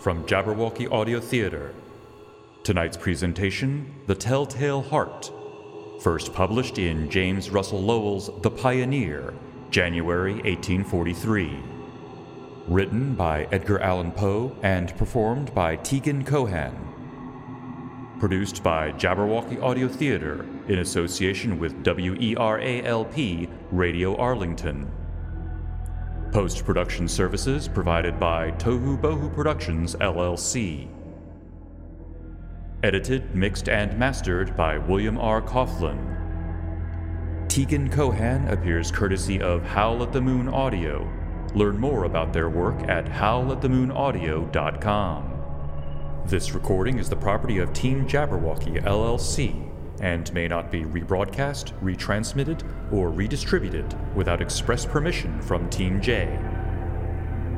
from 0.00 0.26
Jabberwocky 0.26 0.90
Audio 0.90 1.20
Theater. 1.20 1.72
Tonight's 2.64 2.96
presentation 2.96 3.94
The 4.08 4.16
Telltale 4.16 4.82
Heart, 4.82 5.30
first 6.00 6.34
published 6.34 6.78
in 6.78 7.08
James 7.08 7.50
Russell 7.50 7.80
Lowell's 7.80 8.28
The 8.42 8.50
Pioneer, 8.50 9.32
January 9.70 10.34
1843. 10.34 11.60
Written 12.66 13.14
by 13.14 13.46
Edgar 13.52 13.78
Allan 13.78 14.10
Poe 14.10 14.56
and 14.64 14.96
performed 14.96 15.54
by 15.54 15.76
Tegan 15.76 16.24
Cohan. 16.24 18.16
Produced 18.18 18.64
by 18.64 18.90
Jabberwocky 18.90 19.62
Audio 19.62 19.86
Theater 19.86 20.44
in 20.66 20.80
association 20.80 21.60
with 21.60 21.84
WERA-LP 21.84 23.48
Radio 23.70 24.16
Arlington. 24.16 24.90
Post 26.32 26.64
production 26.64 27.06
services 27.08 27.68
provided 27.68 28.18
by 28.18 28.50
Tohu 28.52 28.98
Bohu 28.98 29.30
Productions, 29.34 29.94
LLC. 29.96 30.88
Edited, 32.82 33.34
mixed, 33.34 33.68
and 33.68 33.98
mastered 33.98 34.56
by 34.56 34.78
William 34.78 35.18
R. 35.18 35.42
Coughlan. 35.42 36.08
Tegan 37.50 37.90
Cohan 37.90 38.48
appears 38.48 38.90
courtesy 38.90 39.42
of 39.42 39.62
Howl 39.62 40.02
at 40.02 40.14
the 40.14 40.22
Moon 40.22 40.48
Audio. 40.48 41.06
Learn 41.54 41.78
more 41.78 42.04
about 42.04 42.32
their 42.32 42.48
work 42.48 42.82
at 42.88 43.04
howlatthemoonaudio.com. 43.04 45.28
This 46.24 46.54
recording 46.54 46.98
is 46.98 47.10
the 47.10 47.16
property 47.16 47.58
of 47.58 47.74
Team 47.74 48.08
Jabberwocky 48.08 48.82
LLC 48.82 49.71
and 50.02 50.32
may 50.34 50.46
not 50.46 50.70
be 50.70 50.84
rebroadcast, 50.84 51.72
retransmitted, 51.80 52.62
or 52.92 53.10
redistributed 53.10 53.96
without 54.14 54.42
express 54.42 54.84
permission 54.84 55.40
from 55.40 55.70
Team 55.70 56.00
J. 56.00 56.38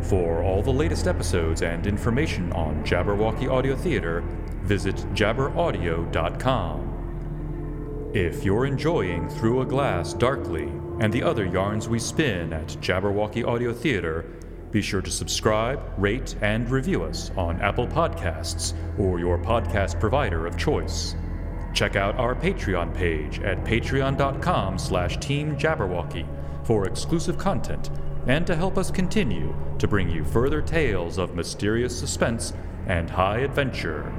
For 0.03 0.43
all 0.43 0.63
the 0.63 0.71
latest 0.71 1.07
episodes 1.07 1.63
and 1.63 1.87
information 1.87 2.53
on 2.53 2.85
Jabberwocky 2.85 3.51
Audio 3.51 3.75
Theater, 3.75 4.23
visit 4.63 4.97
jabberaudio.com. 5.15 6.91
If 8.13 8.45
you're 8.45 8.67
enjoying 8.67 9.29
Through 9.31 9.63
a 9.63 9.67
Glass 9.67 10.13
Darkly 10.13 10.71
and 11.01 11.13
the 11.13 11.23
other 11.23 11.47
yarns 11.47 11.89
we 11.89 11.99
spin 11.99 12.53
at 12.53 12.69
Jabberwocky 12.81 13.47
Audio 13.47 13.73
Theater, 13.73 14.27
be 14.71 14.83
sure 14.83 15.01
to 15.01 15.11
subscribe, 15.11 15.81
rate, 15.97 16.35
and 16.43 16.69
review 16.69 17.03
us 17.03 17.31
on 17.37 17.61
Apple 17.61 17.87
Podcasts 17.87 18.75
or 18.99 19.19
your 19.19 19.39
podcast 19.39 19.99
provider 19.99 20.47
of 20.47 20.59
choice. 20.59 21.17
Check 21.75 21.97
out 21.97 22.17
our 22.17 22.35
Patreon 22.35 22.95
page 22.95 23.41
at 23.41 23.65
patreon.com 23.65 24.79
slash 24.79 25.19
teamjabberwocky 25.19 26.27
for 26.65 26.87
exclusive 26.87 27.37
content 27.37 27.91
and 28.27 28.47
to 28.47 28.57
help 28.57 28.79
us 28.79 28.91
continue 28.91 29.55
to 29.79 29.89
bring 29.89 30.09
you 30.09 30.25
further 30.25 30.63
tales 30.63 31.19
of 31.19 31.35
mysterious 31.35 31.99
suspense 31.99 32.55
and 32.87 33.11
high 33.11 33.39
adventure. 33.39 34.11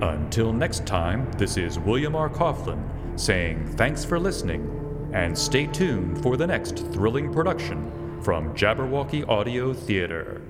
Until 0.00 0.52
next 0.52 0.86
time, 0.86 1.30
this 1.38 1.56
is 1.56 1.78
William 1.78 2.14
R. 2.14 2.28
Coughlan 2.28 2.88
saying 3.18 3.66
thanks 3.76 4.04
for 4.04 4.18
listening 4.18 5.10
and 5.12 5.36
stay 5.36 5.66
tuned 5.66 6.22
for 6.22 6.36
the 6.36 6.46
next 6.46 6.78
thrilling 6.92 7.32
production 7.32 8.20
from 8.22 8.54
Jabberwocky 8.54 9.28
Audio 9.28 9.72
Theater. 9.72 10.40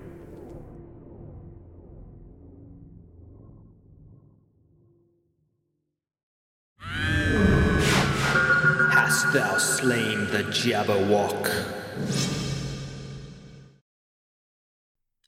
Thou 9.33 9.57
slain 9.57 10.27
the 10.27 10.43
Jabberwock? 10.43 11.51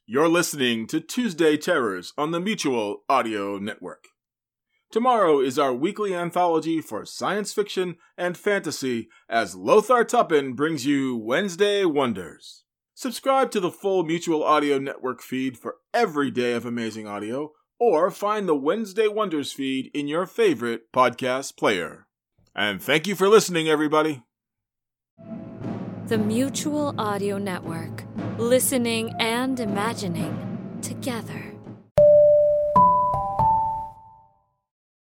You're 0.04 0.28
listening 0.28 0.86
to 0.88 1.00
Tuesday 1.00 1.56
Terrors 1.56 2.12
on 2.18 2.30
the 2.30 2.38
Mutual 2.38 3.04
Audio 3.08 3.56
Network. 3.56 4.04
Tomorrow 4.92 5.40
is 5.40 5.58
our 5.58 5.72
weekly 5.72 6.14
anthology 6.14 6.82
for 6.82 7.06
science 7.06 7.54
fiction 7.54 7.96
and 8.18 8.36
fantasy 8.36 9.08
as 9.26 9.54
Lothar 9.54 10.04
Tuppen 10.04 10.54
brings 10.54 10.84
you 10.84 11.16
Wednesday 11.16 11.86
Wonders. 11.86 12.64
Subscribe 12.92 13.50
to 13.52 13.60
the 13.60 13.70
full 13.70 14.04
Mutual 14.04 14.44
Audio 14.44 14.78
Network 14.78 15.22
feed 15.22 15.56
for 15.56 15.76
every 15.94 16.30
day 16.30 16.52
of 16.52 16.66
amazing 16.66 17.06
audio, 17.06 17.52
or 17.80 18.10
find 18.10 18.46
the 18.46 18.54
Wednesday 18.54 19.08
Wonders 19.08 19.52
feed 19.52 19.90
in 19.94 20.08
your 20.08 20.26
favorite 20.26 20.92
podcast 20.92 21.56
player. 21.56 22.03
And 22.54 22.80
thank 22.80 23.06
you 23.06 23.14
for 23.14 23.28
listening, 23.28 23.68
everybody. 23.68 24.22
The 26.06 26.18
Mutual 26.18 26.94
Audio 26.98 27.38
Network. 27.38 28.04
Listening 28.38 29.14
and 29.18 29.58
imagining 29.58 30.78
together. 30.82 31.53